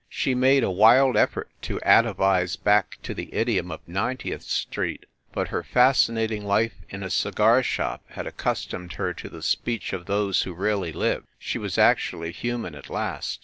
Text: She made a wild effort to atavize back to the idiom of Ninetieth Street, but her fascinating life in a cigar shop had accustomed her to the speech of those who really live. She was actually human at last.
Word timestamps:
She 0.09 0.33
made 0.33 0.63
a 0.63 0.71
wild 0.71 1.15
effort 1.15 1.51
to 1.61 1.79
atavize 1.85 2.55
back 2.55 2.97
to 3.03 3.13
the 3.13 3.31
idiom 3.35 3.69
of 3.69 3.87
Ninetieth 3.87 4.41
Street, 4.41 5.05
but 5.31 5.49
her 5.49 5.61
fascinating 5.61 6.43
life 6.43 6.73
in 6.89 7.03
a 7.03 7.09
cigar 7.11 7.61
shop 7.61 8.01
had 8.07 8.25
accustomed 8.25 8.93
her 8.93 9.13
to 9.13 9.29
the 9.29 9.43
speech 9.43 9.93
of 9.93 10.07
those 10.07 10.41
who 10.41 10.53
really 10.55 10.91
live. 10.91 11.25
She 11.37 11.59
was 11.59 11.77
actually 11.77 12.31
human 12.31 12.73
at 12.73 12.89
last. 12.89 13.39